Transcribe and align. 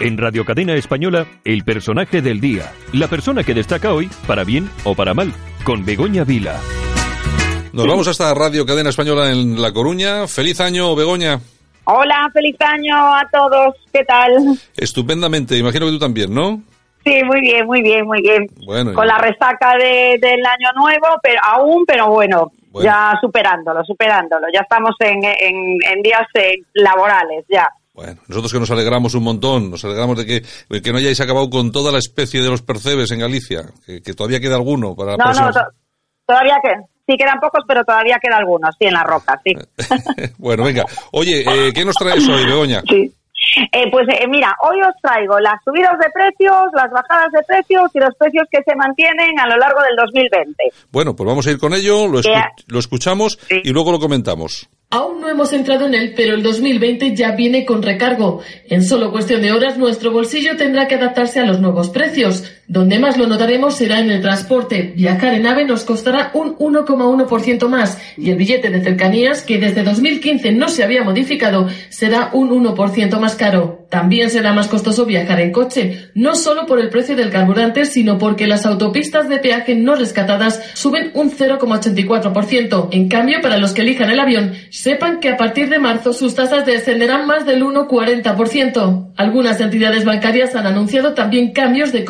En 0.00 0.18
Radio 0.18 0.44
Cadena 0.44 0.74
Española, 0.74 1.26
el 1.44 1.64
personaje 1.64 2.20
del 2.20 2.40
día. 2.40 2.70
La 2.92 3.08
persona 3.08 3.42
que 3.44 3.54
destaca 3.54 3.92
hoy, 3.92 4.10
para 4.26 4.44
bien 4.44 4.68
o 4.84 4.94
para 4.94 5.14
mal, 5.14 5.32
con 5.64 5.84
Begoña 5.84 6.24
Vila. 6.24 6.58
Nos 7.72 7.86
vamos 7.86 8.06
hasta 8.08 8.34
Radio 8.34 8.66
Cadena 8.66 8.90
Española 8.90 9.30
en 9.30 9.60
La 9.60 9.72
Coruña. 9.72 10.26
Feliz 10.26 10.60
año, 10.60 10.94
Begoña. 10.94 11.38
Hola, 11.84 12.28
feliz 12.32 12.56
año 12.60 12.96
a 13.14 13.22
todos. 13.32 13.74
¿Qué 13.92 14.04
tal? 14.04 14.32
Estupendamente. 14.76 15.56
Imagino 15.56 15.86
que 15.86 15.92
tú 15.92 15.98
también, 15.98 16.32
¿no? 16.34 16.60
Sí, 17.04 17.22
muy 17.24 17.40
bien, 17.40 17.66
muy 17.66 17.82
bien, 17.82 18.06
muy 18.06 18.22
bien. 18.22 18.46
Bueno, 18.66 18.94
Con 18.94 19.06
la 19.06 19.18
resaca 19.18 19.76
de- 19.76 20.18
del 20.20 20.44
año 20.46 20.70
nuevo, 20.76 21.06
pero 21.22 21.38
aún, 21.44 21.84
pero 21.86 22.08
bueno, 22.08 22.50
Bueno. 22.70 22.86
ya 22.90 23.12
superándolo, 23.20 23.84
superándolo. 23.84 24.46
Ya 24.52 24.60
estamos 24.60 24.94
en, 25.00 25.22
en, 25.24 25.78
en 25.86 26.02
días 26.02 26.26
eh, 26.34 26.56
laborales, 26.72 27.44
ya. 27.48 27.68
Bueno, 27.94 28.20
nosotros 28.26 28.52
que 28.52 28.58
nos 28.58 28.70
alegramos 28.72 29.14
un 29.14 29.22
montón, 29.22 29.70
nos 29.70 29.84
alegramos 29.84 30.18
de 30.18 30.26
que, 30.26 30.82
que 30.82 30.90
no 30.92 30.98
hayáis 30.98 31.20
acabado 31.20 31.48
con 31.48 31.70
toda 31.70 31.92
la 31.92 31.98
especie 31.98 32.42
de 32.42 32.48
los 32.50 32.60
percebes 32.62 33.10
en 33.12 33.20
Galicia, 33.20 33.62
que, 33.86 34.02
que 34.02 34.14
todavía 34.14 34.40
queda 34.40 34.56
alguno 34.56 34.96
para 34.96 35.16
la 35.16 35.24
No, 35.24 35.32
no, 35.32 35.52
to- 35.52 35.60
todavía 36.26 36.56
que 36.60 36.70
sí 37.06 37.16
quedan 37.16 37.38
pocos, 37.40 37.62
pero 37.68 37.84
todavía 37.84 38.18
queda 38.20 38.38
algunos, 38.38 38.74
sí, 38.80 38.86
en 38.86 38.94
la 38.94 39.04
roca, 39.04 39.40
sí. 39.44 39.52
bueno, 40.38 40.64
venga. 40.64 40.84
Oye, 41.12 41.44
eh, 41.46 41.72
¿qué 41.72 41.84
nos 41.84 41.94
traes 41.94 42.26
hoy, 42.28 42.44
Begoña? 42.44 42.82
Sí. 42.88 43.14
Eh, 43.72 43.88
pues 43.92 44.08
eh, 44.08 44.26
mira, 44.28 44.52
hoy 44.68 44.80
os 44.80 44.94
traigo 45.00 45.38
las 45.38 45.62
subidas 45.64 45.96
de 46.00 46.06
precios, 46.12 46.64
las 46.74 46.90
bajadas 46.90 47.30
de 47.30 47.42
precios 47.46 47.88
y 47.94 48.00
los 48.00 48.12
precios 48.18 48.44
que 48.50 48.58
se 48.66 48.74
mantienen 48.74 49.38
a 49.38 49.46
lo 49.46 49.56
largo 49.56 49.80
del 49.82 49.94
2020. 49.96 50.54
Bueno, 50.90 51.14
pues 51.14 51.28
vamos 51.28 51.46
a 51.46 51.50
ir 51.52 51.58
con 51.58 51.74
ello, 51.74 52.08
lo, 52.08 52.18
escu- 52.20 52.32
Ya. 52.34 52.48
lo 52.66 52.78
escuchamos 52.80 53.38
Sí. 53.48 53.60
y 53.62 53.70
luego 53.70 53.92
lo 53.92 54.00
comentamos. 54.00 54.68
Aún 54.94 55.20
no 55.20 55.28
hemos 55.28 55.52
entrado 55.52 55.86
en 55.86 55.94
él, 55.94 56.12
pero 56.14 56.36
el 56.36 56.44
2020 56.44 57.16
ya 57.16 57.32
viene 57.32 57.64
con 57.66 57.82
recargo. 57.82 58.42
En 58.68 58.84
solo 58.84 59.10
cuestión 59.10 59.42
de 59.42 59.50
horas, 59.50 59.76
nuestro 59.76 60.12
bolsillo 60.12 60.56
tendrá 60.56 60.86
que 60.86 60.94
adaptarse 60.94 61.40
a 61.40 61.44
los 61.44 61.58
nuevos 61.58 61.88
precios. 61.88 62.44
Donde 62.66 62.98
más 62.98 63.18
lo 63.18 63.26
notaremos 63.26 63.76
será 63.76 64.00
en 64.00 64.10
el 64.10 64.22
transporte. 64.22 64.94
Viajar 64.96 65.34
en 65.34 65.46
AVE 65.46 65.66
nos 65.66 65.84
costará 65.84 66.30
un 66.34 66.56
1,1% 66.56 67.68
más 67.68 67.98
y 68.16 68.30
el 68.30 68.36
billete 68.36 68.70
de 68.70 68.82
cercanías, 68.82 69.42
que 69.42 69.58
desde 69.58 69.82
2015 69.82 70.52
no 70.52 70.68
se 70.68 70.82
había 70.82 71.02
modificado, 71.02 71.68
será 71.90 72.30
un 72.32 72.50
1% 72.50 73.18
más 73.20 73.34
caro. 73.34 73.84
También 73.90 74.30
será 74.30 74.52
más 74.52 74.66
costoso 74.66 75.04
viajar 75.06 75.40
en 75.40 75.52
coche, 75.52 76.10
no 76.14 76.34
solo 76.34 76.66
por 76.66 76.80
el 76.80 76.88
precio 76.88 77.14
del 77.14 77.30
carburante, 77.30 77.84
sino 77.84 78.18
porque 78.18 78.46
las 78.46 78.66
autopistas 78.66 79.28
de 79.28 79.38
peaje 79.38 79.76
no 79.76 79.94
rescatadas 79.94 80.60
suben 80.74 81.12
un 81.14 81.30
0,84%. 81.30 82.88
En 82.90 83.08
cambio, 83.08 83.40
para 83.40 83.58
los 83.58 83.72
que 83.72 83.82
elijan 83.82 84.10
el 84.10 84.18
avión, 84.18 84.54
sepan 84.70 85.20
que 85.20 85.28
a 85.28 85.36
partir 85.36 85.68
de 85.68 85.78
marzo 85.78 86.12
sus 86.12 86.34
tasas 86.34 86.66
descenderán 86.66 87.26
más 87.26 87.46
del 87.46 87.62
1,40%. 87.62 89.12
Algunas 89.16 89.60
entidades 89.60 90.04
bancarias 90.04 90.56
han 90.56 90.66
anunciado 90.66 91.14
también 91.14 91.52
cambios 91.52 91.92
de 91.92 92.04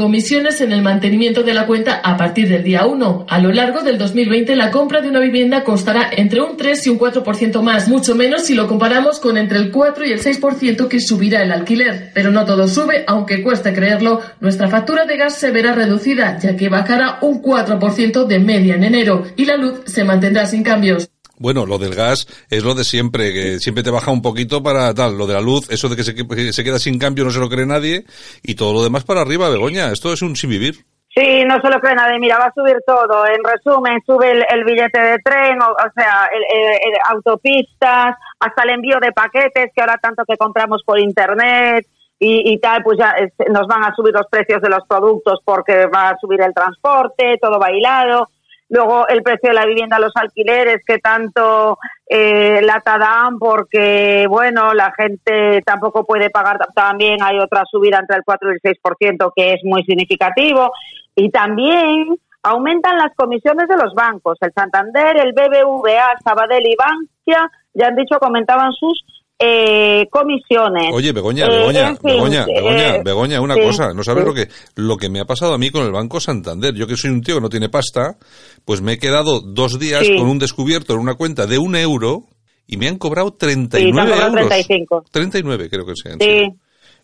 en 0.45 0.73
el 0.73 0.83
mantenimiento 0.83 1.43
de 1.43 1.55
la 1.55 1.67
cuenta 1.67 2.03
a 2.05 2.19
partir 2.19 2.49
del 2.51 2.63
día 2.63 2.85
1. 2.85 3.27
A 3.31 3.39
lo 3.39 3.51
largo 3.51 3.81
del 3.81 3.97
2020, 3.97 4.55
la 4.57 4.71
compra 4.71 5.01
de 5.01 5.09
una 5.09 5.21
vivienda 5.21 5.65
costará 5.65 6.11
entre 6.15 6.43
un 6.43 6.59
3 6.59 6.87
y 6.87 6.91
un 6.91 6.99
4% 6.99 7.63
más, 7.63 7.89
mucho 7.89 8.15
menos 8.15 8.43
si 8.43 8.55
lo 8.55 8.69
comparamos 8.69 9.21
con 9.21 9.39
entre 9.39 9.59
el 9.59 9.71
4 9.71 10.05
y 10.05 10.13
el 10.13 10.21
6% 10.21 10.87
que 10.87 11.01
subirá 11.01 11.43
el 11.43 11.51
alquiler. 11.51 12.11
Pero 12.13 12.31
no 12.31 12.45
todo 12.45 12.69
sube, 12.69 13.05
aunque 13.07 13.43
cueste 13.43 13.73
creerlo, 13.73 14.21
nuestra 14.41 14.69
factura 14.69 15.07
de 15.07 15.17
gas 15.17 15.39
se 15.39 15.51
verá 15.51 15.73
reducida, 15.73 16.39
ya 16.39 16.57
que 16.57 16.69
bajará 16.69 17.19
un 17.23 17.43
4% 17.43 18.27
de 18.27 18.39
media 18.39 18.75
en 18.75 18.85
enero, 18.85 19.25
y 19.37 19.47
la 19.47 19.57
luz 19.57 19.81
se 19.87 20.05
mantendrá 20.05 20.45
sin 20.45 20.63
cambios. 20.63 21.14
Bueno, 21.39 21.67
lo 21.67 21.79
del 21.79 21.95
gas 21.95 22.27
es 22.51 22.63
lo 22.63 22.75
de 22.75 22.85
siempre, 22.85 23.33
que 23.33 23.59
siempre 23.59 23.83
te 23.83 23.91
baja 23.91 24.11
un 24.11 24.23
poquito 24.23 24.63
para 24.63 24.95
tal. 24.95 25.19
Lo 25.19 25.27
de 25.27 25.35
la 25.35 25.41
luz, 25.41 25.69
eso 25.71 25.89
de 25.89 25.97
que 25.97 26.05
se, 26.05 26.15
que 26.15 26.53
se 26.53 26.65
queda 26.65 26.79
sin 26.79 26.99
cambio 26.99 27.25
no 27.25 27.31
se 27.31 27.41
lo 27.41 27.49
cree 27.49 27.67
nadie. 27.67 28.05
Y 28.43 28.55
todo 28.55 28.73
lo 28.73 28.83
demás 28.83 29.05
para 29.05 29.23
arriba, 29.23 29.49
Begoña. 29.51 29.91
Esto 29.93 30.13
es 30.13 30.23
un 30.23 30.37
sin 30.37 30.51
vivir. 30.51 30.77
Sí, 31.17 31.45
no 31.47 31.61
se 31.61 31.69
lo 31.71 31.79
cree 31.81 31.95
nadie. 31.95 32.19
Mira, 32.19 32.39
va 32.39 32.47
a 32.47 32.53
subir 32.55 32.77
todo. 32.87 33.25
En 33.27 33.43
resumen, 33.45 34.01
sube 34.05 34.33
el, 34.33 34.65
billete 34.65 35.01
de 35.01 35.19
tren, 35.19 35.61
o, 35.63 35.67
o 35.71 35.91
sea, 35.95 36.29
el, 36.33 36.43
el- 36.43 36.99
autopistas, 37.09 38.17
hasta 38.41 38.63
el 38.65 38.71
envío 38.71 38.99
de 39.01 39.13
paquetes, 39.13 39.71
que 39.75 39.81
ahora 39.81 39.99
tanto 40.03 40.25
que 40.27 40.37
compramos 40.37 40.83
por 40.85 40.99
internet 40.99 41.87
y, 42.19 42.53
y 42.53 42.59
tal, 42.59 42.83
pues 42.83 42.99
ya 42.99 43.15
nos 43.53 43.67
van 43.67 43.85
a 43.85 43.95
subir 43.95 44.13
los 44.13 44.27
precios 44.31 44.61
de 44.63 44.69
los 44.71 44.87
productos 44.89 45.41
porque 45.45 45.87
va 45.87 46.11
a 46.11 46.17
subir 46.21 46.41
el 46.41 46.53
transporte, 46.55 47.39
todo 47.41 47.59
bailado. 47.59 48.29
Luego 48.75 49.07
el 49.07 49.23
precio 49.23 49.51
de 49.51 49.55
la 49.55 49.67
vivienda, 49.67 50.01
los 50.01 50.11
alquileres, 50.17 50.83
que 50.85 50.99
tanto 50.99 51.79
eh, 52.09 52.61
lata 52.61 52.99
dan 52.99 53.39
porque, 53.39 54.27
bueno, 54.29 54.75
la 54.75 54.93
gente 54.99 55.63
tampoco 55.65 56.05
puede 56.05 56.29
pagar. 56.29 56.59
También 56.75 57.23
hay 57.23 57.39
otra 57.39 57.63
subida 57.71 58.01
entre 58.01 58.17
el 58.17 58.25
4 58.25 58.51
y 58.51 58.55
el 58.55 58.61
6% 58.61 59.33
que 59.37 59.53
es 59.53 59.61
muy 59.63 59.85
significativo. 59.85 60.73
Y 61.15 61.31
también 61.31 62.17
aumentan 62.43 62.99
las 62.99 63.15
comisiones 63.15 63.69
de 63.69 63.77
los 63.77 63.95
bancos. 63.95 64.39
El 64.41 64.53
Santander, 64.53 65.19
el 65.19 65.35
BBVA, 65.35 66.19
Sabadell 66.25 66.67
y 66.67 66.75
Bankia 66.75 67.49
ya 67.75 67.87
han 67.87 67.95
dicho, 67.95 68.19
comentaban 68.19 68.73
sus 68.73 69.05
eh, 69.39 70.07
comisiones. 70.11 70.91
Oye, 70.93 71.13
Begoña, 71.13 71.47
Eh, 71.47 71.51
Begoña, 71.51 71.89
fin, 71.89 71.99
Begoña, 72.03 72.43
eh, 72.45 72.53
Begoña, 72.55 73.03
Begoña, 73.03 73.41
una 73.41 73.55
sí, 73.55 73.61
cosa. 73.63 73.93
No 73.93 74.03
sabes 74.05 74.23
sí. 74.25 74.29
lo 74.29 74.35
que, 74.35 74.49
lo 74.77 74.97
que 74.97 75.09
me 75.09 75.21
ha 75.21 75.25
pasado 75.25 75.55
a 75.55 75.59
mí 75.59 75.71
con 75.71 75.85
el 75.85 75.93
Banco 75.93 76.21
Santander. 76.21 76.75
Yo 76.75 76.87
que 76.87 76.97
soy 76.97 77.11
un 77.11 77.21
tío 77.23 77.37
que 77.37 77.41
no 77.41 77.49
tiene 77.49 77.69
pasta, 77.69 78.17
pues 78.65 78.81
me 78.81 78.93
he 78.95 78.99
quedado 78.99 79.41
dos 79.41 79.79
días 79.79 80.07
Sí. 80.07 80.17
con 80.17 80.29
un 80.29 80.39
descubierto 80.39 80.95
en 80.95 81.01
una 81.01 81.15
cuenta 81.15 81.47
de 81.47 81.59
un 81.59 81.75
euro 81.77 82.25
y 82.67 82.77
me 82.77 82.89
han 82.89 82.97
cobrado 82.99 83.29
Sí, 83.31 83.37
39 83.39 83.93
te 83.93 84.01
han 84.01 84.09
cobrado 84.09 84.27
euros. 84.29 84.49
35. 84.49 85.05
39 85.11 85.69
creo 85.71 85.85
que 85.87 85.93
sean. 85.97 86.19
Sí. 86.21 86.49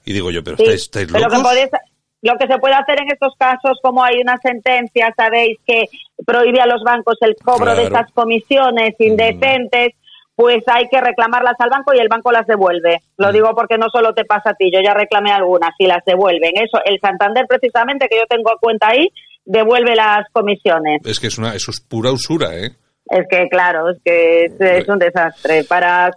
Y 0.06 0.12
digo 0.12 0.30
yo, 0.30 0.42
pero 0.42 0.56
estáis, 0.56 0.82
estáis 0.82 1.06
pero 1.08 1.18
lo 1.24 1.28
que, 1.28 1.36
locos. 1.36 1.52
podéis- 1.52 1.70
lo 2.22 2.34
que 2.38 2.47
se 2.47 2.58
puede 2.58 2.74
hacer 2.74 3.00
en 3.00 3.10
estos 3.12 3.32
casos, 3.38 3.78
como 3.82 4.02
hay 4.04 4.16
una 4.22 4.36
sentencia, 4.42 5.12
sabéis, 5.16 5.58
que 5.66 5.84
prohíbe 6.26 6.60
a 6.60 6.66
los 6.66 6.82
bancos 6.84 7.16
el 7.22 7.34
cobro 7.42 7.74
de 7.74 7.84
estas 7.84 8.10
comisiones 8.12 8.94
indecentes, 8.98 9.94
pues 10.40 10.64
hay 10.68 10.88
que 10.88 10.98
reclamarlas 11.02 11.52
al 11.58 11.68
banco 11.68 11.92
y 11.92 11.98
el 11.98 12.08
banco 12.08 12.32
las 12.32 12.46
devuelve. 12.46 13.02
Lo 13.18 13.28
Mm. 13.28 13.32
digo 13.32 13.54
porque 13.54 13.76
no 13.76 13.88
solo 13.92 14.14
te 14.14 14.24
pasa 14.24 14.50
a 14.50 14.54
ti, 14.54 14.70
yo 14.72 14.80
ya 14.82 14.94
reclamé 14.94 15.30
algunas 15.32 15.72
y 15.78 15.86
las 15.86 16.02
devuelven. 16.06 16.52
Eso, 16.54 16.80
el 16.86 16.98
Santander 16.98 17.44
precisamente, 17.46 18.08
que 18.08 18.16
yo 18.16 18.24
tengo 18.26 18.50
cuenta 18.58 18.88
ahí, 18.88 19.10
devuelve 19.44 19.94
las 19.94 20.24
comisiones. 20.32 21.02
Es 21.04 21.20
que 21.20 21.26
es 21.26 21.36
una, 21.36 21.54
eso 21.54 21.70
es 21.70 21.82
pura 21.82 22.10
usura, 22.10 22.54
¿eh? 22.54 22.70
Es 23.04 23.26
que, 23.28 23.50
claro, 23.50 23.90
es 23.90 23.98
que 24.02 24.44
es, 24.46 24.58
es 24.58 24.88
un 24.88 24.98
desastre. 24.98 25.64
Para, 25.64 26.10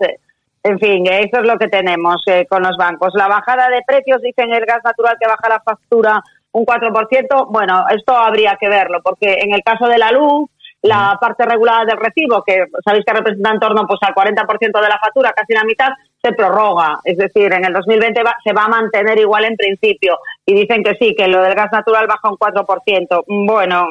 en 0.63 0.79
fin, 0.79 1.05
eso 1.05 1.41
es 1.41 1.45
lo 1.45 1.57
que 1.57 1.67
tenemos 1.67 2.23
eh, 2.27 2.45
con 2.49 2.63
los 2.63 2.77
bancos. 2.77 3.11
La 3.15 3.27
bajada 3.27 3.67
de 3.67 3.81
precios, 3.85 4.21
dicen 4.21 4.53
el 4.53 4.63
gas 4.65 4.79
natural 4.85 5.17
que 5.19 5.27
baja 5.27 5.49
la 5.49 5.59
factura 5.59 6.21
un 6.53 6.65
4%. 6.65 7.47
Bueno, 7.51 7.83
esto 7.93 8.15
habría 8.15 8.55
que 8.57 8.69
verlo, 8.69 8.99
porque 9.03 9.39
en 9.41 9.53
el 9.53 9.63
caso 9.63 9.87
de 9.87 9.97
la 9.97 10.11
luz, 10.13 10.49
la 10.83 11.17
parte 11.19 11.45
regulada 11.45 11.85
del 11.85 11.97
recibo, 11.97 12.43
que 12.43 12.65
sabéis 12.85 13.03
que 13.05 13.13
representa 13.13 13.51
en 13.51 13.59
torno 13.59 13.87
pues, 13.87 13.99
al 14.03 14.13
40% 14.13 14.81
de 14.81 14.89
la 14.89 14.99
factura, 15.01 15.31
casi 15.33 15.53
la 15.53 15.63
mitad, 15.63 15.89
se 16.21 16.33
prorroga. 16.33 16.99
Es 17.05 17.17
decir, 17.17 17.51
en 17.53 17.65
el 17.65 17.73
2020 17.73 18.21
va- 18.23 18.35
se 18.43 18.53
va 18.53 18.65
a 18.65 18.67
mantener 18.69 19.17
igual 19.17 19.45
en 19.45 19.55
principio. 19.55 20.17
Y 20.45 20.53
dicen 20.53 20.83
que 20.83 20.93
sí, 20.99 21.15
que 21.15 21.27
lo 21.27 21.41
del 21.41 21.55
gas 21.55 21.71
natural 21.71 22.05
baja 22.07 22.29
un 22.29 22.37
4%. 22.37 23.23
Bueno, 23.47 23.87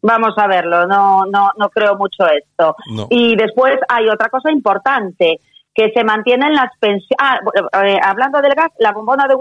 Vamos 0.00 0.32
a 0.36 0.46
verlo, 0.46 0.86
no, 0.86 1.24
no, 1.26 1.50
no 1.56 1.68
creo 1.70 1.96
mucho 1.96 2.24
esto. 2.28 2.76
No. 2.94 3.08
Y 3.10 3.34
después 3.34 3.78
hay 3.88 4.08
otra 4.08 4.28
cosa 4.28 4.48
importante, 4.52 5.40
que 5.74 5.90
se 5.92 6.04
mantienen 6.04 6.54
las 6.54 6.70
pensiones. 6.78 7.08
Ah, 7.18 7.40
eh, 7.84 7.98
hablando 8.00 8.40
del 8.40 8.54
gas, 8.54 8.68
la 8.78 8.92
bombona 8.92 9.26
de, 9.26 9.34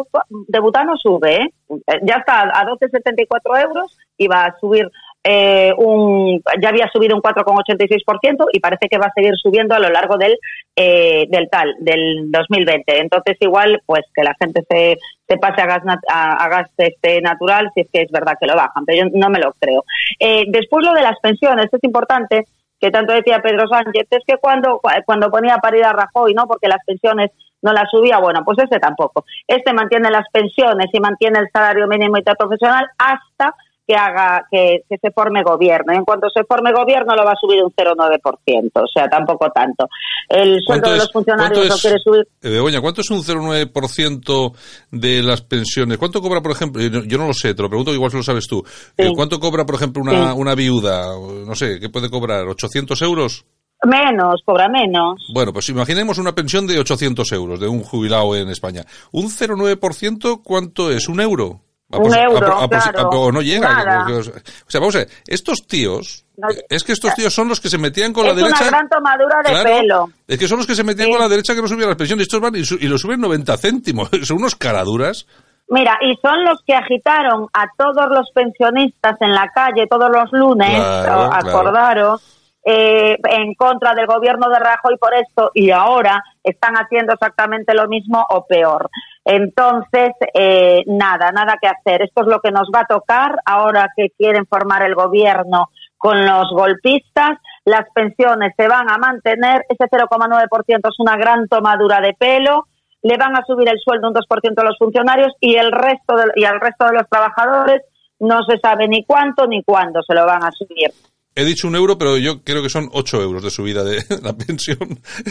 de 0.48 0.60
butano 0.60 0.94
sube. 0.98 1.54
Eh, 1.70 2.00
ya 2.02 2.16
está 2.16 2.42
a 2.42 2.66
12,74 2.66 3.62
euros 3.66 3.96
y 4.18 4.28
va 4.28 4.46
a 4.46 4.56
subir 4.60 4.90
eh, 5.30 5.74
un, 5.78 6.42
ya 6.62 6.70
había 6.70 6.90
subido 6.90 7.14
un 7.14 7.22
4,86% 7.22 8.46
y 8.54 8.62
parece 8.62 8.88
que 8.88 8.98
va 8.98 9.08
a 9.08 9.14
seguir 9.14 9.34
subiendo 9.36 9.76
a 9.76 9.80
lo 9.80 9.90
largo 9.90 10.18
del, 10.18 10.38
eh, 10.74 11.26
del 11.30 11.50
tal, 11.50 11.76
del 11.80 12.32
2020. 12.32 13.02
Entonces 13.02 13.36
igual, 13.42 13.82
pues 13.86 14.06
que 14.16 14.24
la 14.24 14.34
gente 14.40 14.62
se, 14.70 14.98
se 15.28 15.38
pase 15.38 15.62
a 15.62 15.66
gas, 15.66 15.84
a, 16.08 16.46
a 16.46 16.48
gas 16.48 16.70
este 16.78 17.20
natural 17.20 17.70
si 17.74 17.82
es 17.82 17.88
que 17.92 18.04
es 18.04 18.12
verdad 18.12 18.38
que 18.40 18.48
lo 18.48 18.56
bajan, 18.56 18.86
pero 18.86 19.04
yo 19.04 19.10
no 19.14 19.30
me 19.30 19.40
lo 19.40 19.52
creo. 19.60 19.84
Eh, 20.18 20.46
después 20.48 20.86
lo 20.86 20.94
de 20.94 21.02
las 21.02 21.20
pensiones, 21.20 21.68
es 21.74 21.84
importante 21.84 22.46
que 22.80 22.90
tanto 22.90 23.12
decía 23.12 23.42
Pedro 23.42 23.68
Sánchez, 23.68 24.08
es 24.10 24.24
que 24.26 24.38
cuando, 24.38 24.80
cuando 25.06 25.30
ponía 25.30 25.58
parir 25.58 25.84
a 25.84 25.92
Rajoy, 25.92 26.34
¿no? 26.34 26.48
Porque 26.48 26.70
las 26.70 26.86
pensiones 26.86 27.32
no 27.62 27.74
las 27.74 27.90
subía, 27.90 28.20
bueno, 28.20 28.44
pues 28.46 28.60
este 28.60 28.80
tampoco. 28.80 29.26
Este 29.46 29.74
mantiene 29.74 30.10
las 30.10 30.30
pensiones 30.32 30.88
y 30.94 31.00
mantiene 31.02 31.40
el 31.40 31.50
salario 31.52 31.88
mínimo 31.88 32.18
interprofesional 32.18 32.88
hasta 32.98 33.54
que 33.88 33.96
haga 33.96 34.46
que, 34.52 34.82
que 34.90 34.98
se 35.02 35.12
forme 35.12 35.44
gobierno. 35.44 35.94
En 35.94 36.04
cuanto 36.04 36.28
se 36.30 36.44
forme 36.44 36.74
gobierno 36.74 37.16
lo 37.16 37.24
va 37.24 37.32
a 37.32 37.36
subir 37.40 37.64
un 37.64 37.72
0,9%, 37.72 38.72
o 38.76 38.88
sea, 38.94 39.08
tampoco 39.08 39.50
tanto. 39.50 39.88
El 40.28 40.60
sueldo 40.62 40.66
¿Cuánto 40.68 40.90
de 40.90 40.96
es- 40.98 41.04
los 41.04 41.12
funcionarios 41.14 41.50
cuánto 41.60 41.70
lo 41.70 41.76
es- 41.76 41.82
quiere 41.82 41.98
subir. 42.04 42.28
Eh, 42.42 42.50
Begoña, 42.50 42.82
¿cuánto 42.82 43.02
es 43.02 43.10
un 43.10 43.24
0,9% 43.24 44.54
de 44.92 45.24
las 45.24 45.42
pensiones? 45.42 45.98
¿Cuánto 45.98 46.22
cobra, 46.22 46.42
por 46.42 46.52
ejemplo, 46.52 46.82
yo 46.82 47.18
no- 47.18 47.28
lo 47.28 47.34
sé, 47.34 47.54
te 47.54 47.62
lo 47.62 47.70
pregunto, 47.70 47.94
igual 47.94 48.12
se 48.12 48.18
lo 48.18 48.24
sabes 48.24 48.46
tú. 48.48 48.64
Eh, 48.98 49.08
Sí. 49.08 49.14
¿Cuánto 49.16 49.40
cobra, 49.40 49.66
por 49.66 49.76
ejemplo, 49.76 50.02
una, 50.04 50.32
Sí. 50.34 50.38
una 50.40 50.54
viuda? 50.56 51.06
No 51.46 51.56
sé, 51.56 51.80
¿qué 51.80 51.90
puede 51.90 52.10
cobrar? 52.10 52.46
¿800 52.48 53.02
euros? 53.02 53.46
Menos, 53.86 54.42
cobra 54.44 54.68
menos. 54.70 55.20
Bueno, 55.34 55.54
pues 55.54 55.70
imaginemos 55.70 56.18
una 56.18 56.34
pensión 56.34 56.66
de 56.66 56.80
800 56.80 57.32
euros 57.32 57.60
de 57.60 57.68
un 57.68 57.84
jubilado 57.84 58.36
en 58.36 58.50
España. 58.50 58.84
¿Un 59.12 59.30
0,9% 59.30 60.42
cuánto 60.44 60.90
es? 60.92 61.08
¿Un 61.08 61.22
euro? 61.22 61.62
Un 61.90 62.14
euro, 62.14 62.68
claro. 62.68 63.10
O 63.12 63.32
no 63.32 63.42
llega. 63.42 64.06
O 64.10 64.70
sea, 64.70 64.80
vamos 64.82 64.96
a 64.96 65.00
ver, 65.00 65.10
estos 65.26 65.66
tíos, 65.68 66.26
No, 66.36 66.48
es 66.70 66.84
que 66.84 66.92
estos 66.92 67.14
tíos 67.16 67.34
son 67.34 67.48
los 67.48 67.62
que 67.62 67.70
se 67.70 67.78
metían 67.78 68.12
con 68.12 68.26
la 68.26 68.32
es 68.32 68.36
derecha. 68.38 68.58
una 68.62 68.68
gran 68.72 68.90
tomadura 68.90 69.38
de 69.44 69.50
Claro, 69.52 69.64
pelo. 69.70 70.10
Es 70.28 70.38
que 70.38 70.48
son 70.50 70.58
los 70.58 70.68
que 70.68 70.76
se 70.76 70.84
metían 70.84 71.08
Sí. 71.08 71.12
con 71.14 71.22
la 71.22 71.30
derecha 71.30 71.56
que 71.56 71.62
no 71.62 71.68
subían 71.68 71.88
las 71.88 71.98
pensiones. 71.98 72.24
Estos 72.24 72.42
van 72.42 72.56
y, 72.56 72.66
su- 72.66 72.76
y 72.76 72.88
lo 72.88 72.98
suben 72.98 73.22
90 73.22 73.58
céntimos. 73.58 74.10
Son 74.24 74.38
unos 74.38 74.56
caraduras. 74.56 75.26
Mira, 75.70 75.98
y 76.02 76.16
son 76.22 76.46
los 76.46 76.60
que 76.66 76.74
agitaron 76.74 77.48
a 77.54 77.66
todos 77.78 78.08
los 78.10 78.30
pensionistas 78.34 79.16
en 79.20 79.32
la 79.34 79.50
calle 79.54 79.86
todos 79.90 80.10
los 80.10 80.32
lunes, 80.32 80.76
claro. 80.76 81.24
acordaros, 81.34 82.22
eh, 82.70 83.18
en 83.30 83.54
contra 83.54 83.94
del 83.94 84.08
gobierno 84.08 84.50
de 84.50 84.60
Rajoy 84.60 84.98
por 84.98 85.14
esto, 85.14 85.52
y 85.54 85.72
ahora 85.72 86.22
están 86.44 86.76
haciendo 86.76 87.14
exactamente 87.14 87.74
lo 87.74 87.88
mismo 87.88 88.26
o 88.30 88.46
peor. 88.46 88.90
Entonces, 89.24 90.10
eh, 90.34 90.84
nada, 90.86 91.32
nada 91.32 91.58
que 91.62 91.68
hacer. 91.70 92.02
Esto 92.02 92.24
es 92.24 92.28
lo 92.28 92.40
que 92.42 92.52
nos 92.52 92.70
va 92.74 92.82
a 92.82 92.86
tocar 92.86 93.38
ahora 93.46 93.88
que 93.96 94.10
quieren 94.18 94.46
formar 94.46 94.84
el 94.84 94.96
gobierno 94.96 95.70
con 95.98 96.26
los 96.26 96.50
golpistas. 96.52 97.38
Las 97.64 97.86
pensiones 97.94 98.54
se 98.58 98.68
van 98.68 98.90
a 98.90 98.98
mantener, 98.98 99.64
ese 99.70 99.86
0,9% 99.90 100.90
es 100.90 101.00
una 101.00 101.16
gran 101.16 101.48
tomadura 101.48 102.02
de 102.02 102.14
pelo 102.14 102.66
le 103.04 103.16
van 103.16 103.38
a 103.38 103.46
subir 103.46 103.70
el 103.70 103.80
sueldo 103.80 104.08
un 104.08 104.14
2% 104.16 104.60
a 104.60 104.66
los 104.66 104.78
funcionarios 104.78 105.32
y 105.40 105.56
el 105.56 105.72
resto 105.72 106.16
de- 106.18 106.32
y 106.36 106.44
al 106.46 106.60
resto 106.60 106.86
de 106.86 106.94
los 106.94 107.08
trabajadores 107.08 107.84
no 108.20 108.44
se 108.44 108.58
sabe 108.58 108.88
ni 108.88 109.06
cuánto 109.06 109.46
ni 109.48 109.64
cuándo 109.64 110.02
se 110.02 110.16
lo 110.16 110.26
van 110.26 110.44
a 110.44 110.52
subir. 110.52 110.90
He 111.40 111.46
dicho 111.46 111.68
un 111.68 111.76
euro, 111.76 111.98
pero 111.98 112.18
yo 112.18 112.42
creo 112.44 112.64
que 112.64 112.70
son 112.70 112.90
8 112.92 113.22
euros 113.22 113.44
de 113.44 113.52
subida 113.52 113.84
de 113.84 114.04
la 114.24 114.34
pensión. 114.34 114.78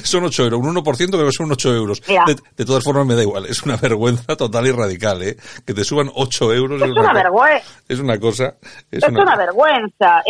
Son 0.04 0.24
8 0.24 0.44
euros. 0.44 0.60
Un 0.60 0.74
1% 0.76 1.10
creo 1.10 1.26
que 1.26 1.32
son 1.32 1.50
8 1.50 1.74
euros. 1.74 2.00
De, 2.24 2.36
de 2.56 2.64
todas 2.64 2.84
formas, 2.84 3.04
me 3.06 3.14
da 3.14 3.22
igual. 3.22 3.44
Es 3.46 3.62
una 3.64 3.76
vergüenza 3.82 4.36
total 4.36 4.66
y 4.68 4.70
radical, 4.72 5.22
¿eh? 5.22 5.36
Que 5.66 5.74
te 5.74 5.84
suban 5.84 6.08
8 6.14 6.52
euros. 6.54 6.80
Es 6.80 6.90
una 6.90 7.12
vergüenza. 7.12 7.80
Es 7.88 7.98
una 7.98 8.18
cosa. 8.20 8.54
Es, 8.90 9.02
Es 9.02 9.08
una 9.10 9.36
vergüenza, 9.36 10.22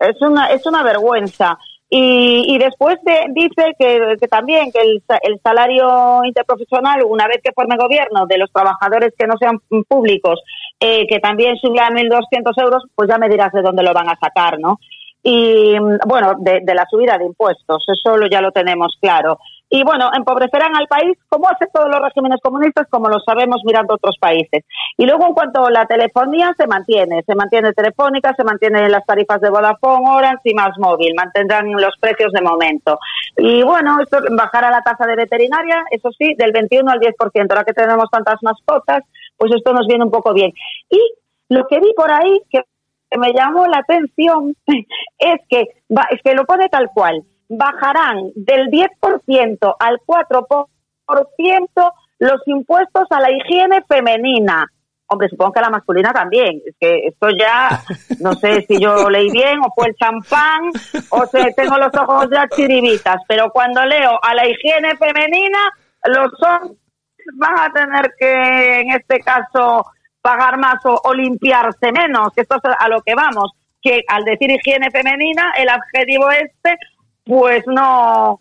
es 0.00 0.16
una, 0.20 0.46
es 0.48 0.66
una 0.66 0.82
vergüenza. 0.82 1.56
Y, 1.90 2.52
y 2.52 2.58
después 2.58 2.96
de- 3.04 3.26
dice 3.34 3.72
que, 3.78 4.16
que 4.20 4.26
también 4.26 4.72
que 4.72 4.80
el, 4.80 5.00
el 5.22 5.38
salario 5.44 6.24
interprofesional, 6.24 7.04
una 7.06 7.28
vez 7.28 7.38
que 7.44 7.52
forme 7.54 7.76
gobierno, 7.76 8.26
de 8.26 8.38
los 8.38 8.50
trabajadores 8.50 9.12
que 9.16 9.26
no 9.28 9.34
sean 9.38 9.60
públicos, 9.86 10.40
eh, 10.80 11.06
que 11.08 11.20
también 11.20 11.56
subirá 11.56 11.86
a 11.86 11.90
1.200 11.90 12.20
euros, 12.64 12.82
pues 12.96 13.08
ya 13.08 13.18
me 13.18 13.28
dirás 13.28 13.52
de 13.52 13.62
dónde 13.62 13.84
lo 13.84 13.92
van 13.94 14.08
a 14.08 14.16
sacar, 14.18 14.58
¿no? 14.58 14.80
Y 15.26 15.78
bueno, 16.06 16.34
de, 16.38 16.60
de 16.62 16.74
la 16.74 16.84
subida 16.90 17.16
de 17.16 17.24
impuestos, 17.24 17.82
eso 17.88 18.16
lo- 18.18 18.26
ya 18.28 18.42
lo 18.42 18.52
tenemos 18.52 18.94
claro. 19.00 19.38
Y 19.70 19.82
bueno, 19.82 20.10
empobrecerán 20.14 20.76
al 20.76 20.86
país 20.86 21.16
como 21.30 21.48
hacen 21.48 21.68
todos 21.72 21.88
los 21.88 21.98
regímenes 22.02 22.38
comunistas, 22.42 22.86
como 22.90 23.08
lo 23.08 23.18
sabemos 23.20 23.62
mirando 23.64 23.94
otros 23.94 24.18
países. 24.20 24.64
Y 24.98 25.06
luego, 25.06 25.26
en 25.26 25.32
cuanto 25.32 25.64
a 25.64 25.70
la 25.70 25.86
telefonía, 25.86 26.52
se 26.58 26.66
mantiene. 26.66 27.22
Se 27.26 27.34
mantiene 27.34 27.72
Telefónica, 27.72 28.34
se 28.36 28.44
mantienen 28.44 28.92
las 28.92 29.04
tarifas 29.06 29.40
de 29.40 29.48
Vodafone, 29.48 30.10
Orange 30.10 30.42
y 30.44 30.54
Más 30.54 30.78
Móvil. 30.78 31.14
Mantendrán 31.16 31.72
los 31.72 31.96
precios 31.98 32.30
de 32.32 32.42
momento. 32.42 32.98
Y 33.38 33.62
bueno, 33.62 33.98
esto 34.02 34.18
bajará 34.36 34.70
la 34.70 34.82
tasa 34.82 35.06
de 35.06 35.16
veterinaria, 35.16 35.84
eso 35.90 36.10
sí, 36.16 36.34
del 36.36 36.52
21 36.52 36.90
al 36.90 37.00
10%. 37.00 37.50
Ahora 37.50 37.64
que 37.64 37.72
tenemos 37.72 38.10
tantas 38.10 38.36
mascotas, 38.42 39.02
pues 39.38 39.50
esto 39.56 39.72
nos 39.72 39.86
viene 39.86 40.04
un 40.04 40.10
poco 40.10 40.34
bien. 40.34 40.52
Y 40.90 41.00
lo 41.48 41.66
que 41.66 41.80
vi 41.80 41.92
por 41.96 42.10
ahí, 42.10 42.40
que 42.50 42.60
que 43.14 43.20
me 43.20 43.32
llamó 43.32 43.66
la 43.66 43.78
atención 43.78 44.54
es 44.66 45.40
que, 45.48 45.60
es 46.10 46.22
que 46.22 46.34
lo 46.34 46.44
pone 46.44 46.68
tal 46.68 46.90
cual, 46.92 47.22
bajarán 47.48 48.32
del 48.34 48.68
10% 48.68 49.76
al 49.78 49.98
4% 50.06 51.92
los 52.18 52.40
impuestos 52.46 53.06
a 53.10 53.20
la 53.20 53.30
higiene 53.30 53.82
femenina. 53.88 54.66
Hombre, 55.06 55.28
supongo 55.28 55.52
que 55.52 55.58
a 55.60 55.64
la 55.64 55.70
masculina 55.70 56.12
también. 56.12 56.62
Es 56.64 56.74
que 56.80 57.06
esto 57.06 57.28
ya, 57.38 57.82
no 58.20 58.34
sé 58.34 58.62
si 58.62 58.80
yo 58.80 59.08
leí 59.10 59.30
bien 59.30 59.60
o 59.60 59.72
fue 59.74 59.88
el 59.88 59.94
champán 59.96 60.70
o 61.10 61.26
se, 61.26 61.52
tengo 61.52 61.76
los 61.76 61.94
ojos 61.94 62.28
ya 62.32 62.48
chiribitas, 62.48 63.20
pero 63.28 63.50
cuando 63.50 63.84
leo 63.84 64.18
a 64.22 64.34
la 64.34 64.48
higiene 64.48 64.96
femenina, 64.96 65.58
los 66.06 66.32
hombres 66.42 66.78
van 67.34 67.58
a 67.58 67.72
tener 67.72 68.10
que, 68.18 68.80
en 68.80 68.90
este 68.92 69.20
caso, 69.20 69.84
pagar 70.24 70.56
más 70.58 70.76
o, 70.86 70.98
o 71.04 71.12
limpiarse 71.12 71.92
menos, 71.92 72.32
que 72.34 72.40
esto 72.40 72.56
es 72.56 72.62
a 72.78 72.88
lo 72.88 73.02
que 73.02 73.14
vamos, 73.14 73.52
que 73.82 74.00
al 74.08 74.24
decir 74.24 74.50
higiene 74.50 74.90
femenina, 74.90 75.52
el 75.58 75.68
adjetivo 75.68 76.30
este, 76.30 76.78
pues 77.24 77.62
no, 77.66 78.40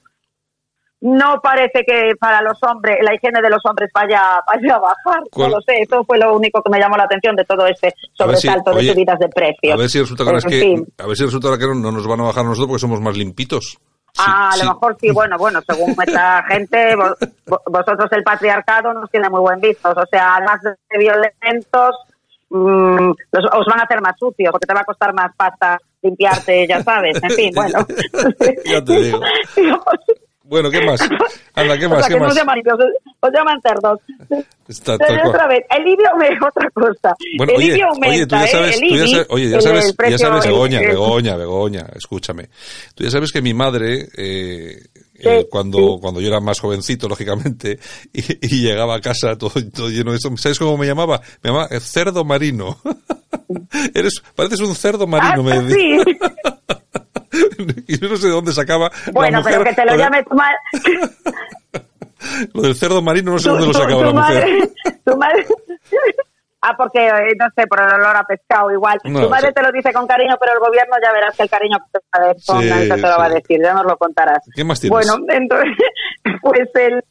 no 1.01 1.41
parece 1.43 1.83
que 1.85 2.13
para 2.17 2.41
los 2.41 2.57
hombres, 2.63 2.99
la 3.01 3.13
higiene 3.13 3.41
de 3.41 3.49
los 3.49 3.59
hombres 3.65 3.89
vaya, 3.93 4.39
vaya 4.47 4.75
a 4.75 4.79
bajar. 4.79 5.23
¿Cuál? 5.29 5.49
No 5.51 5.57
lo 5.57 5.61
sé, 5.61 5.81
eso 5.81 6.05
fue 6.05 6.17
lo 6.17 6.33
único 6.33 6.63
que 6.63 6.69
me 6.69 6.79
llamó 6.79 6.95
la 6.95 7.03
atención 7.03 7.35
de 7.35 7.43
todo 7.43 7.67
este 7.67 7.89
si- 7.91 8.07
sobresalto 8.13 8.71
oye, 8.71 8.87
de 8.87 8.93
subidas 8.93 9.19
de 9.19 9.27
precios. 9.27 9.73
A 9.73 9.75
ver 9.77 9.89
si 9.89 9.99
resulta 9.99 10.23
que, 10.23 10.37
es 10.37 10.45
que, 10.45 10.75
a 11.03 11.05
ver 11.07 11.17
si 11.17 11.25
resulta 11.25 11.57
que 11.57 11.65
no, 11.67 11.75
no 11.75 11.91
nos 11.91 12.07
van 12.07 12.21
a 12.21 12.23
bajar 12.23 12.45
nosotros 12.45 12.67
porque 12.69 12.79
somos 12.81 13.01
más 13.01 13.17
limpitos. 13.17 13.77
Sí, 14.15 14.21
Ah, 14.25 14.49
a 14.49 14.51
sí. 14.53 14.59
lo 14.65 14.73
mejor 14.73 14.95
sí, 15.01 15.09
bueno, 15.11 15.37
bueno, 15.39 15.59
según 15.67 15.95
esta 16.05 16.43
gente, 16.43 16.95
vo- 16.95 17.17
vo- 17.47 17.61
vosotros 17.65 18.11
el 18.11 18.23
patriarcado 18.23 18.93
nos 18.93 19.09
tiene 19.09 19.27
muy 19.29 19.39
buen 19.41 19.59
vistos, 19.59 19.95
o 19.97 20.05
sea, 20.05 20.35
además 20.35 20.61
de 20.61 20.97
violentos, 20.99 21.95
mm, 22.49 23.11
los- 23.31 23.45
os 23.53 23.65
van 23.65 23.79
a 23.79 23.83
hacer 23.83 24.01
más 24.01 24.13
sucios, 24.19 24.51
porque 24.51 24.67
te 24.67 24.73
va 24.73 24.81
a 24.81 24.85
costar 24.85 25.13
más 25.15 25.35
pasta 25.35 25.79
limpiarte, 26.03 26.67
ya 26.67 26.83
sabes, 26.83 27.17
en 27.23 27.29
fin, 27.31 27.51
bueno. 27.55 27.85
Ya 28.65 28.83
te 28.83 28.99
digo. 28.99 29.19
Bueno, 30.43 30.69
¿qué 30.69 30.85
más? 30.85 30.99
Anda, 31.55 31.77
¿qué 31.79 31.85
O 31.87 31.89
más? 31.89 31.99
sea, 31.99 32.07
¿Qué 32.09 32.13
que 32.15 32.19
más? 32.19 32.35
llaman 32.35 32.59
os 33.21 33.31
llaman 33.31 33.61
cerdos. 33.61 33.99
Está 34.67 34.97
cual. 34.97 35.27
otra 35.27 35.47
vez, 35.47 35.61
el 35.69 35.87
IBI 35.87 36.03
aumenta, 36.11 36.47
otra 36.55 36.69
cosa. 36.71 37.15
Bueno, 37.37 37.53
el 37.53 37.57
oye, 37.57 37.83
aumenta, 37.83 38.07
oye, 38.09 38.27
tú 38.27 38.35
ya 38.35 38.47
sabes, 38.47 38.77
¿eh? 38.81 38.85
Tú 38.89 38.95
ya 38.95 39.07
sabes, 39.07 39.27
oye, 39.29 39.49
ya 39.49 39.61
sabes, 39.61 39.93
precio, 39.93 40.17
ya 40.17 40.25
sabes, 40.25 40.45
Begoña, 40.45 40.79
el- 40.81 40.87
Begoña, 40.87 41.35
Begoña, 41.37 41.85
escúchame. 41.95 42.49
Tú 42.95 43.03
ya 43.03 43.09
sabes 43.11 43.31
que 43.31 43.41
mi 43.41 43.53
madre, 43.53 44.09
eh, 44.17 44.81
eh, 45.15 45.47
cuando, 45.49 45.77
sí. 45.77 45.97
cuando 46.01 46.19
yo 46.21 46.27
era 46.27 46.39
más 46.41 46.59
jovencito, 46.59 47.07
lógicamente, 47.07 47.79
y, 48.11 48.21
y 48.45 48.61
llegaba 48.61 48.95
a 48.95 49.01
casa 49.01 49.37
todo, 49.37 49.53
todo 49.73 49.89
lleno 49.89 50.11
de 50.11 50.17
esto, 50.17 50.35
¿sabes 50.37 50.59
cómo 50.59 50.77
me 50.77 50.85
llamaba? 50.85 51.21
Me 51.41 51.49
llamaba 51.51 51.67
eh, 51.71 51.79
cerdo 51.79 52.25
marino. 52.25 52.77
Eres, 53.93 54.21
pareces 54.35 54.59
un 54.59 54.75
cerdo 54.75 55.07
marino, 55.07 55.35
Ah, 55.39 55.43
me 55.43 55.59
decía. 55.61 56.03
sí. 56.03 56.17
y 57.87 57.99
yo 57.99 58.09
no 58.09 58.17
sé 58.17 58.27
de 58.27 58.33
dónde 58.33 58.51
sacaba 58.53 58.91
Bueno, 59.11 59.37
la 59.37 59.43
mujer. 59.43 59.53
pero 59.59 59.69
que 59.69 59.75
te 59.75 59.85
lo 59.85 59.91
de- 59.93 59.97
llame 59.97 60.23
tu 60.23 60.35
madre. 60.35 60.57
Lo 62.53 62.61
del 62.61 62.75
cerdo 62.75 63.01
marino 63.01 63.31
no 63.33 63.39
sé 63.39 63.49
tu, 63.49 63.55
dónde 63.55 63.67
lo 63.67 63.73
sacaba 63.73 63.97
tu 63.99 64.03
la 64.05 64.11
mujer. 64.13 64.45
madre, 64.45 64.69
tu 65.05 65.17
madre- 65.17 65.45
Ah, 66.65 66.75
porque, 66.77 67.05
eh, 67.05 67.33
no 67.37 67.45
sé, 67.57 67.67
por 67.67 67.77
el 67.81 67.87
olor 67.93 68.15
a 68.15 68.23
pescado 68.23 68.71
igual. 68.71 68.97
No, 69.03 69.23
tu 69.23 69.29
madre 69.29 69.51
te 69.51 69.61
lo 69.61 69.69
dice 69.73 69.91
con 69.91 70.07
cariño, 70.07 70.37
pero 70.39 70.53
el 70.53 70.59
gobierno 70.59 70.95
ya 71.03 71.11
verás 71.11 71.35
que 71.35 71.43
el 71.43 71.49
cariño 71.49 71.77
que 71.77 71.99
te 71.99 72.05
va 72.17 72.23
a 72.23 72.27
decir, 72.29 72.85
Sí, 72.85 72.89
te 72.89 72.97
lo 73.09 73.17
va 73.17 73.25
a 73.25 73.29
decir, 73.29 73.59
ya 73.61 73.73
nos 73.73 73.83
lo 73.85 73.97
contarás. 73.97 74.37
¿Qué 74.55 74.63
más 74.63 74.79
tienes? 74.79 74.91
Bueno, 74.95 75.25
entonces, 75.27 75.75
pues 76.41 76.69
el... 76.75 77.03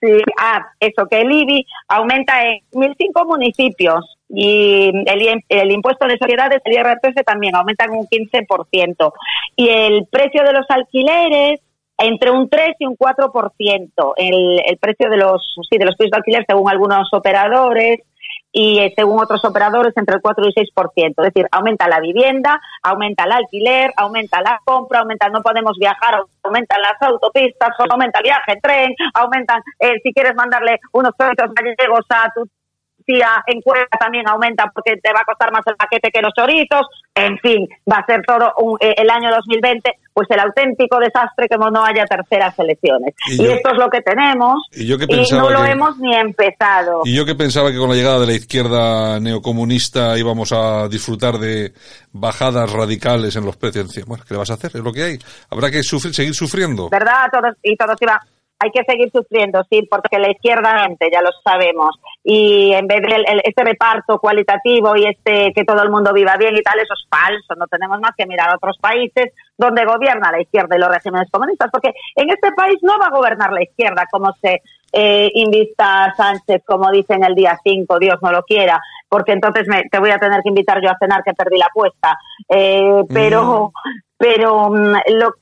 Sí, 0.00 0.20
ah, 0.40 0.66
eso, 0.80 1.06
que 1.08 1.20
el 1.20 1.30
IBI 1.30 1.64
aumenta 1.86 2.42
en 2.42 2.58
1.005 2.72 3.24
municipios 3.28 4.15
y 4.28 4.88
el, 4.88 5.44
el 5.48 5.70
impuesto 5.70 6.06
de 6.06 6.18
sociedades, 6.18 6.60
el 6.64 6.74
IRPF 6.74 7.24
también 7.24 7.54
aumenta 7.54 7.84
en 7.84 7.92
un 7.92 8.06
15%. 8.06 9.12
Y 9.56 9.68
el 9.68 10.06
precio 10.06 10.42
de 10.42 10.52
los 10.52 10.66
alquileres 10.68 11.60
entre 11.98 12.30
un 12.30 12.48
3 12.48 12.76
y 12.78 12.86
un 12.86 12.96
4%. 12.96 14.12
El, 14.16 14.60
el 14.66 14.78
precio 14.78 15.08
de 15.08 15.16
los, 15.16 15.54
sí, 15.70 15.78
de 15.78 15.84
los 15.84 15.96
pisos 15.96 16.10
de 16.10 16.16
alquiler 16.18 16.44
según 16.46 16.70
algunos 16.70 17.08
operadores 17.12 18.00
y 18.52 18.78
eh, 18.78 18.92
según 18.96 19.20
otros 19.20 19.44
operadores 19.44 19.92
entre 19.96 20.16
el 20.16 20.22
4 20.22 20.44
y 20.48 20.52
6%. 20.52 21.14
Es 21.18 21.34
decir, 21.34 21.46
aumenta 21.52 21.88
la 21.88 22.00
vivienda, 22.00 22.60
aumenta 22.82 23.24
el 23.24 23.32
alquiler, 23.32 23.92
aumenta 23.96 24.40
la 24.40 24.60
compra, 24.64 25.00
aumenta 25.00 25.28
no 25.28 25.42
podemos 25.42 25.76
viajar, 25.78 26.22
aumentan 26.42 26.80
las 26.80 27.00
autopistas, 27.02 27.70
aumenta 27.90 28.20
el 28.20 28.24
viaje 28.24 28.52
en 28.52 28.60
tren, 28.60 28.94
aumentan, 29.14 29.62
eh, 29.78 29.94
si 30.02 30.12
quieres 30.12 30.34
mandarle 30.34 30.80
unos 30.92 31.12
choritos 31.18 31.50
gallegos 31.54 32.06
a 32.08 32.30
tu 32.34 32.48
en 33.46 33.60
Cuenca 33.62 33.96
también 33.98 34.28
aumenta 34.28 34.70
porque 34.74 34.96
te 35.02 35.12
va 35.12 35.20
a 35.20 35.24
costar 35.24 35.52
más 35.52 35.62
el 35.66 35.76
paquete 35.76 36.10
que 36.10 36.20
los 36.22 36.32
choritos. 36.34 36.86
En 37.14 37.38
fin, 37.38 37.66
va 37.90 37.98
a 37.98 38.06
ser 38.06 38.22
todo 38.26 38.52
un- 38.58 38.76
eh, 38.80 38.94
el 38.98 39.08
año 39.10 39.30
2020 39.30 39.92
pues 40.12 40.28
el 40.30 40.40
auténtico 40.40 40.98
desastre 40.98 41.46
que 41.46 41.56
no 41.58 41.84
haya 41.84 42.04
terceras 42.06 42.58
elecciones. 42.58 43.14
Y 43.28 43.46
esto 43.46 43.70
es 43.72 43.78
lo 43.78 43.90
que 43.90 44.00
tenemos 44.00 44.56
y 44.72 44.86
yo 44.86 44.96
que 44.96 45.04
y 45.04 45.08
pensaba 45.08 45.42
no 45.42 45.50
lo 45.50 45.64
que- 45.64 45.70
hemos 45.72 45.98
ni 45.98 46.14
empezado. 46.16 47.02
Y 47.04 47.14
yo 47.14 47.26
que 47.26 47.34
pensaba 47.34 47.70
que 47.70 47.76
con 47.78 47.90
la 47.90 47.94
llegada 47.96 48.20
de 48.20 48.26
la 48.26 48.32
izquierda 48.32 49.20
neocomunista 49.20 50.16
íbamos 50.18 50.52
a 50.52 50.88
disfrutar 50.88 51.34
de 51.34 51.72
bajadas 52.12 52.72
radicales 52.72 53.36
en 53.36 53.44
los 53.44 53.56
precios. 53.56 54.04
Bueno, 54.06 54.24
¿qué 54.26 54.34
le 54.34 54.38
vas 54.38 54.50
a 54.50 54.54
hacer? 54.54 54.70
Es 54.74 54.80
lo 54.82 54.92
que 54.92 55.02
hay. 55.02 55.18
Habrá 55.50 55.70
que 55.70 55.82
sufrir, 55.82 56.14
seguir 56.14 56.34
sufriendo. 56.34 56.88
¿verdad? 56.88 57.26
Todos, 57.30 57.54
y 57.62 57.76
todos 57.76 57.96
iban. 58.00 58.18
Hay 58.58 58.70
que 58.70 58.84
seguir 58.84 59.10
sufriendo, 59.10 59.62
sí, 59.70 59.86
porque 59.90 60.18
la 60.18 60.30
izquierda 60.30 60.86
mente, 60.86 61.10
ya 61.12 61.20
lo 61.20 61.30
sabemos. 61.44 61.94
y 62.24 62.72
en 62.72 62.86
vez 62.86 63.02
de 63.02 63.40
este 63.44 63.64
reparto 63.64 64.18
cualitativo 64.18 64.96
y 64.96 65.04
este 65.04 65.52
que 65.52 65.64
todo 65.64 65.82
el 65.82 65.90
mundo 65.90 66.12
viva 66.12 66.36
bien 66.36 66.56
y 66.56 66.62
tal, 66.62 66.78
eso 66.78 66.94
es 66.94 67.06
falso. 67.08 67.54
No 67.56 67.66
tenemos 67.66 68.00
más 68.00 68.12
que 68.16 68.26
mirar 68.26 68.50
a 68.50 68.56
otros 68.56 68.78
países 68.80 69.32
donde 69.58 69.84
gobierna 69.84 70.32
la 70.32 70.40
izquierda 70.40 70.76
y 70.76 70.80
los 70.80 70.88
regímenes 70.88 71.30
comunistas, 71.30 71.70
porque 71.70 71.92
en 72.14 72.30
este 72.30 72.52
país 72.52 72.78
no 72.82 72.98
va 72.98 73.06
a 73.06 73.16
gobernar 73.16 73.52
la 73.52 73.62
izquierda 73.62 74.06
como 74.10 74.32
se 74.40 74.62
eh, 74.92 75.30
invista 75.34 76.04
a 76.04 76.14
Sánchez, 76.14 76.62
como 76.64 76.90
dicen 76.90 77.24
el 77.24 77.34
día 77.34 77.58
5, 77.62 77.98
Dios 77.98 78.16
no 78.22 78.32
lo 78.32 78.42
quiera, 78.42 78.80
porque 79.08 79.32
entonces 79.32 79.66
me, 79.68 79.82
te 79.90 79.98
voy 79.98 80.10
a 80.10 80.18
tener 80.18 80.40
que 80.42 80.48
invitar 80.48 80.80
yo 80.82 80.90
a 80.90 80.98
cenar 80.98 81.22
que 81.22 81.34
perdí 81.34 81.58
la 81.58 81.66
apuesta. 81.66 82.16
Eh, 82.48 83.02
pero, 83.12 83.72
mm. 83.74 83.90
pero 84.16 84.70
mm, 84.70 84.96
lo 85.18 85.34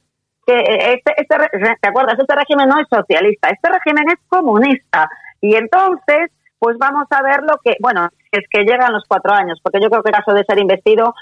que 0.46 0.58
este, 0.58 1.14
este, 1.16 1.36
¿te 1.80 1.88
acuerdas? 1.88 2.18
Este 2.18 2.34
régimen 2.34 2.68
no 2.68 2.80
es 2.80 2.86
socialista, 2.88 3.48
este 3.48 3.68
régimen 3.68 4.04
es 4.08 4.20
comunista. 4.28 5.08
Y 5.40 5.54
entonces, 5.54 6.30
pues 6.58 6.76
vamos 6.78 7.06
a 7.10 7.22
ver 7.22 7.42
lo 7.42 7.58
que, 7.62 7.76
bueno, 7.80 8.08
es 8.32 8.44
que 8.50 8.64
llegan 8.64 8.92
los 8.92 9.04
cuatro 9.06 9.32
años, 9.32 9.60
porque 9.62 9.80
yo 9.82 9.90
creo 9.90 10.02
que 10.02 10.10
en 10.10 10.14
caso 10.14 10.32
de 10.32 10.44
ser 10.44 10.58
investido, 10.58 11.14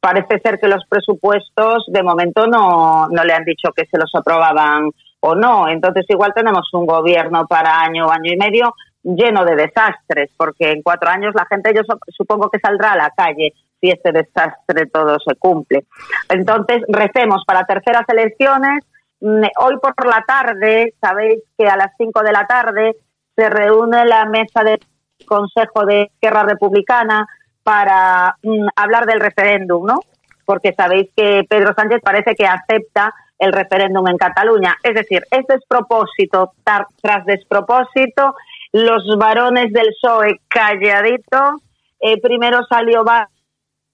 parece 0.00 0.40
ser 0.40 0.58
que 0.58 0.68
los 0.68 0.84
presupuestos 0.88 1.84
de 1.88 2.02
momento 2.02 2.46
no, 2.46 3.06
no 3.08 3.24
le 3.24 3.32
han 3.32 3.44
dicho 3.44 3.70
que 3.76 3.86
se 3.86 3.98
los 3.98 4.10
aprobaban 4.14 4.90
o 5.20 5.34
no. 5.34 5.68
Entonces 5.68 6.06
igual 6.08 6.32
tenemos 6.34 6.68
un 6.72 6.86
gobierno 6.86 7.46
para 7.46 7.80
año, 7.80 8.10
año 8.10 8.32
y 8.32 8.36
medio 8.36 8.74
lleno 9.02 9.44
de 9.44 9.56
desastres, 9.56 10.30
porque 10.36 10.72
en 10.72 10.82
cuatro 10.82 11.10
años 11.10 11.34
la 11.34 11.46
gente 11.46 11.72
yo 11.74 11.82
supongo 12.08 12.50
que 12.50 12.58
saldrá 12.58 12.92
a 12.92 12.96
la 12.96 13.10
calle 13.10 13.52
si 13.80 13.90
este 13.90 14.12
desastre 14.12 14.86
todo 14.86 15.16
se 15.18 15.34
cumple. 15.36 15.84
Entonces 16.28 16.82
recemos 16.88 17.42
para 17.46 17.64
terceras 17.64 18.04
elecciones. 18.08 18.84
Mm, 19.20 19.44
hoy 19.60 19.76
por 19.80 20.06
la 20.06 20.24
tarde, 20.26 20.94
sabéis 21.00 21.42
que 21.56 21.66
a 21.66 21.76
las 21.76 21.92
cinco 21.96 22.22
de 22.22 22.32
la 22.32 22.46
tarde 22.46 22.96
se 23.36 23.48
reúne 23.48 24.04
la 24.04 24.26
mesa 24.26 24.62
del 24.62 24.80
Consejo 25.26 25.84
de 25.86 26.10
Guerra 26.20 26.44
Republicana 26.44 27.26
para 27.62 28.36
mm, 28.42 28.68
hablar 28.76 29.06
del 29.06 29.20
referéndum, 29.20 29.86
¿no? 29.86 30.00
Porque 30.44 30.72
sabéis 30.72 31.10
que 31.16 31.44
Pedro 31.48 31.74
Sánchez 31.74 32.00
parece 32.02 32.34
que 32.34 32.46
acepta 32.46 33.14
el 33.38 33.52
referéndum 33.52 34.06
en 34.08 34.18
Cataluña. 34.18 34.76
Es 34.82 34.94
decir, 34.94 35.22
es 35.30 35.46
despropósito 35.46 36.52
tras 36.62 37.24
despropósito. 37.24 38.34
Los 38.72 39.02
varones 39.18 39.72
del 39.72 39.88
PSOE 40.00 40.40
calladitos. 40.48 41.62
Eh, 42.00 42.20
primero 42.20 42.60
salió 42.68 43.04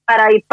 para 0.06 0.32
y 0.32 0.44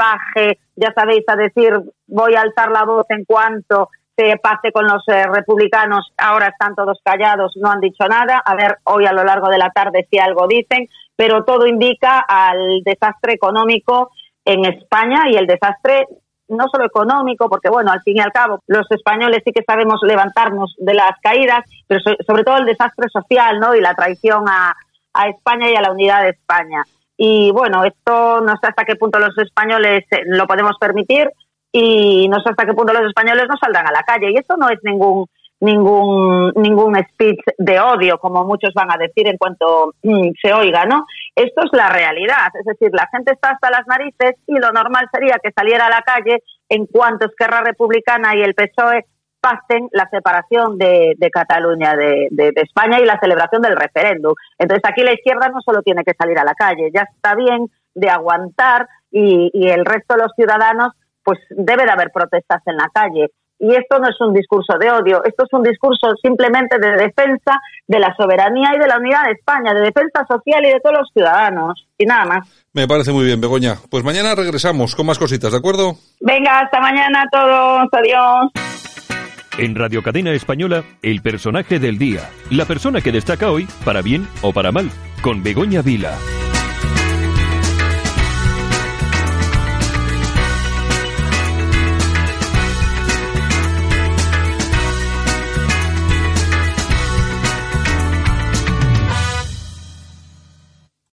ya 0.75 0.91
sabéis, 0.93 1.23
a 1.27 1.35
decir 1.35 1.79
voy 2.07 2.35
a 2.35 2.41
alzar 2.41 2.71
la 2.71 2.83
voz 2.83 3.05
en 3.09 3.23
cuanto 3.25 3.89
se 4.15 4.37
pase 4.37 4.71
con 4.71 4.85
los 4.85 5.07
eh, 5.07 5.25
republicanos. 5.27 6.11
Ahora 6.17 6.47
están 6.47 6.75
todos 6.75 6.99
callados, 7.03 7.53
no 7.55 7.71
han 7.71 7.79
dicho 7.79 8.07
nada. 8.07 8.41
A 8.43 8.55
ver, 8.55 8.77
hoy 8.83 9.05
a 9.05 9.13
lo 9.13 9.23
largo 9.23 9.49
de 9.49 9.57
la 9.57 9.69
tarde 9.69 10.07
si 10.09 10.19
algo 10.19 10.47
dicen, 10.47 10.87
pero 11.15 11.43
todo 11.43 11.65
indica 11.67 12.19
al 12.19 12.81
desastre 12.83 13.33
económico 13.33 14.11
en 14.45 14.65
España 14.65 15.29
y 15.29 15.35
el 15.35 15.47
desastre 15.47 16.07
no 16.49 16.65
solo 16.71 16.85
económico, 16.85 17.49
porque 17.49 17.69
bueno, 17.69 17.91
al 17.91 18.01
fin 18.01 18.17
y 18.17 18.19
al 18.19 18.31
cabo, 18.31 18.59
los 18.67 18.89
españoles 18.91 19.41
sí 19.45 19.51
que 19.51 19.63
sabemos 19.63 20.01
levantarnos 20.03 20.75
de 20.77 20.93
las 20.93 21.17
caídas, 21.21 21.65
pero 21.87 22.01
sobre 22.27 22.43
todo 22.43 22.57
el 22.57 22.65
desastre 22.65 23.07
social, 23.09 23.59
¿no? 23.59 23.73
Y 23.73 23.81
la 23.81 23.95
traición 23.95 24.43
a, 24.47 24.75
a 25.13 25.29
España 25.29 25.71
y 25.71 25.75
a 25.75 25.81
la 25.81 25.91
unidad 25.91 26.23
de 26.23 26.29
España. 26.29 26.83
Y 27.17 27.51
bueno, 27.51 27.83
esto 27.85 28.41
no 28.41 28.53
sé 28.61 28.67
hasta 28.67 28.85
qué 28.85 28.95
punto 28.95 29.19
los 29.19 29.37
españoles 29.37 30.03
eh, 30.11 30.21
lo 30.25 30.47
podemos 30.47 30.77
permitir 30.79 31.29
y 31.71 32.27
no 32.27 32.39
sé 32.41 32.49
hasta 32.49 32.65
qué 32.65 32.73
punto 32.73 32.93
los 32.93 33.07
españoles 33.07 33.45
no 33.47 33.55
saldrán 33.57 33.87
a 33.87 33.91
la 33.91 34.03
calle. 34.03 34.31
Y 34.31 34.37
esto 34.37 34.57
no 34.57 34.69
es 34.69 34.79
ningún 34.83 35.27
ningún 35.59 36.51
ningún 36.55 36.95
speech 36.95 37.39
de 37.57 37.79
odio 37.79 38.17
como 38.17 38.43
muchos 38.43 38.73
van 38.73 38.91
a 38.91 38.97
decir 38.97 39.27
en 39.27 39.37
cuanto 39.37 39.93
mm, 40.03 40.31
se 40.41 40.53
oiga, 40.53 40.85
¿no? 40.85 41.05
Esto 41.35 41.61
es 41.63 41.69
la 41.71 41.89
realidad, 41.89 42.51
es 42.59 42.65
decir, 42.65 42.89
la 42.91 43.07
gente 43.11 43.31
está 43.31 43.51
hasta 43.51 43.71
las 43.71 43.87
narices 43.87 44.35
y 44.45 44.59
lo 44.59 44.71
normal 44.71 45.07
sería 45.11 45.39
que 45.41 45.51
saliera 45.51 45.85
a 45.85 45.89
la 45.89 46.01
calle 46.01 46.43
en 46.67 46.85
cuanto 46.85 47.27
Esquerra 47.27 47.61
Republicana 47.61 48.35
y 48.35 48.41
el 48.41 48.55
PSOE 48.55 49.05
pasen 49.43 49.89
la 49.91 50.07
separación 50.09 50.77
de, 50.77 51.17
Cataluña 51.31 51.95
de, 51.95 52.53
España 52.55 53.01
y 53.01 53.05
la 53.05 53.19
celebración 53.19 53.61
del 53.61 53.75
referéndum. 53.75 54.33
Entonces 54.57 54.89
aquí 54.89 55.03
la 55.03 55.13
izquierda 55.13 55.49
no 55.49 55.59
solo 55.61 55.81
tiene 55.81 56.05
que 56.05 56.13
salir 56.17 56.39
a 56.39 56.45
la 56.45 56.53
calle, 56.53 56.91
ya 56.95 57.01
está 57.01 57.35
bien 57.35 57.67
de 57.93 58.09
aguantar 58.09 58.87
y, 59.11 59.51
y 59.53 59.67
el 59.67 59.83
resto 59.83 60.15
de 60.15 60.23
los 60.23 60.31
ciudadanos 60.37 60.93
pues 61.23 61.39
debe 61.49 61.83
de 61.83 61.91
haber 61.91 62.11
protestas 62.11 62.61
en 62.67 62.77
la 62.77 62.89
calle. 62.93 63.31
Y 63.59 63.75
esto 63.75 63.99
no 63.99 64.09
es 64.09 64.19
un 64.19 64.33
discurso 64.33 64.77
de 64.77 64.91
odio, 64.91 65.23
esto 65.23 65.45
es 65.45 65.53
un 65.53 65.63
discurso 65.63 66.13
simplemente 66.21 66.77
de 66.79 66.91
defensa 66.97 67.59
de 67.87 67.99
la 67.99 68.13
soberanía 68.15 68.71
y 68.75 68.79
de 68.79 68.87
la 68.87 68.97
unidad 68.97 69.23
de 69.25 69.33
España, 69.33 69.73
de 69.73 69.81
defensa 69.81 70.25
social 70.27 70.65
y 70.65 70.69
de 70.69 70.79
todos 70.79 70.99
los 70.99 71.09
ciudadanos. 71.13 71.87
Y 71.97 72.05
nada 72.05 72.25
más. 72.25 72.65
Me 72.73 72.87
parece 72.87 73.11
muy 73.11 73.25
bien, 73.25 73.39
Begoña. 73.39 73.75
Pues 73.89 74.03
mañana 74.03 74.35
regresamos 74.35 74.95
con 74.95 75.05
más 75.05 75.19
cositas, 75.19 75.51
¿de 75.51 75.57
acuerdo? 75.57 75.95
Venga, 76.19 76.61
hasta 76.61 76.79
mañana 76.81 77.23
a 77.23 77.29
todos. 77.29 77.87
Adiós. 77.91 78.62
En 79.57 79.75
Radio 79.75 80.01
Cadena 80.01 80.31
Española, 80.31 80.83
el 81.03 81.21
personaje 81.21 81.77
del 81.77 81.99
día. 81.99 82.27
La 82.49 82.65
persona 82.65 83.01
que 83.01 83.11
destaca 83.11 83.51
hoy, 83.51 83.67
para 83.85 84.01
bien 84.01 84.27
o 84.41 84.51
para 84.51 84.71
mal, 84.71 84.89
con 85.21 85.43
Begoña 85.43 85.83
Vila. 85.83 86.17